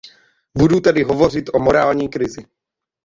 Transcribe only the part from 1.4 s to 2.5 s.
o morální krizi.